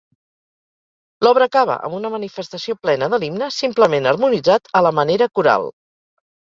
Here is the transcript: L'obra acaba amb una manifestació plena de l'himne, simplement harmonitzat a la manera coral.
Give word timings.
L'obra 1.27 1.47
acaba 1.51 1.75
amb 1.89 1.99
una 1.99 2.11
manifestació 2.15 2.77
plena 2.87 3.13
de 3.15 3.23
l'himne, 3.25 3.53
simplement 3.61 4.13
harmonitzat 4.15 4.77
a 4.81 4.87
la 4.89 4.99
manera 5.03 5.35
coral. 5.39 5.73